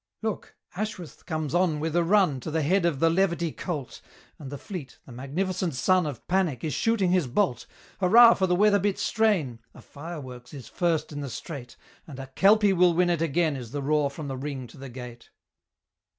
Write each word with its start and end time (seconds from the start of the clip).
Look! 0.23 0.55
Ashworth 0.75 1.27
comes 1.27 1.53
on 1.53 1.79
with 1.79 1.95
a 1.95 2.03
run 2.03 2.39
To 2.39 2.49
the 2.49 2.63
head 2.63 2.87
of 2.87 2.99
the 2.99 3.09
Levity 3.11 3.51
colt; 3.51 4.01
And 4.39 4.51
the 4.51 4.57
fleet 4.57 4.97
the 5.05 5.11
magnificent 5.11 5.75
son 5.75 6.07
Of 6.07 6.27
Panic 6.27 6.63
is 6.63 6.73
shooting 6.73 7.11
his 7.11 7.27
bolt. 7.27 7.67
Hurrah 7.99 8.33
for 8.33 8.47
the 8.47 8.55
Weatherbit 8.55 8.97
strain! 8.97 9.59
A 9.75 9.81
Fireworks 9.83 10.55
is 10.55 10.67
first 10.67 11.11
in 11.11 11.21
the 11.21 11.29
straight; 11.29 11.77
And 12.07 12.17
"A 12.17 12.25
Kelpie 12.25 12.73
will 12.73 12.95
win 12.95 13.11
it 13.11 13.21
again!" 13.21 13.55
Is 13.55 13.69
the 13.73 13.83
roar 13.83 14.09
from 14.09 14.27
the 14.27 14.37
ring 14.37 14.65
to 14.69 14.77
the 14.79 14.89
gate. 14.89 15.29